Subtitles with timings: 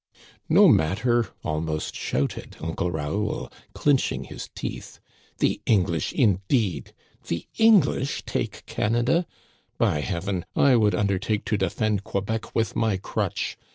[0.59, 4.97] "No matter," almost shouted Uncle Raoul, clinch ing his teeth.
[5.37, 6.95] "The English, indeed!
[7.27, 9.27] The English take Canada!
[9.77, 13.59] By heaven, I would undertake to defend Quebec with my crutch.